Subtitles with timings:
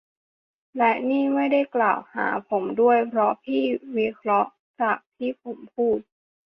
[0.77, 3.63] และนี่ไม่ได้กล่าวหาผมด้วย เพราะพี่
[3.97, 5.99] วิเคราะห์จากที่ผมพูด!